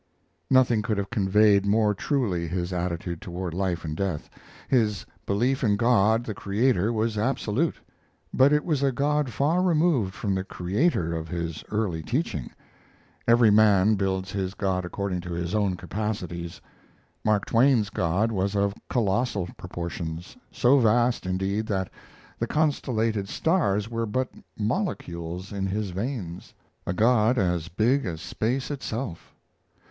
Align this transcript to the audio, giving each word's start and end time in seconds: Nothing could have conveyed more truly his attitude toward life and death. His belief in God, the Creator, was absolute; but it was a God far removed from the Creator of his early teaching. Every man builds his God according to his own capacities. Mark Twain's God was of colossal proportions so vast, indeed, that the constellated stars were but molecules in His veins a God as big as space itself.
Nothing 0.49 0.81
could 0.81 0.97
have 0.97 1.11
conveyed 1.11 1.63
more 1.63 1.93
truly 1.93 2.47
his 2.47 2.73
attitude 2.73 3.21
toward 3.21 3.53
life 3.53 3.85
and 3.85 3.95
death. 3.95 4.31
His 4.67 5.05
belief 5.27 5.63
in 5.63 5.77
God, 5.77 6.23
the 6.23 6.33
Creator, 6.33 6.91
was 6.91 7.19
absolute; 7.19 7.75
but 8.33 8.51
it 8.51 8.65
was 8.65 8.81
a 8.81 8.91
God 8.91 9.29
far 9.29 9.61
removed 9.61 10.15
from 10.15 10.33
the 10.33 10.43
Creator 10.43 11.13
of 11.13 11.27
his 11.27 11.63
early 11.69 12.01
teaching. 12.01 12.49
Every 13.27 13.51
man 13.51 13.93
builds 13.93 14.31
his 14.31 14.55
God 14.55 14.85
according 14.85 15.21
to 15.21 15.33
his 15.33 15.53
own 15.53 15.75
capacities. 15.75 16.59
Mark 17.23 17.45
Twain's 17.45 17.91
God 17.91 18.31
was 18.31 18.55
of 18.55 18.73
colossal 18.89 19.49
proportions 19.55 20.35
so 20.51 20.79
vast, 20.79 21.27
indeed, 21.27 21.67
that 21.67 21.91
the 22.39 22.47
constellated 22.47 23.29
stars 23.29 23.87
were 23.87 24.07
but 24.07 24.29
molecules 24.57 25.53
in 25.53 25.67
His 25.67 25.91
veins 25.91 26.55
a 26.87 26.93
God 26.93 27.37
as 27.37 27.67
big 27.67 28.07
as 28.07 28.19
space 28.19 28.71
itself. 28.71 29.35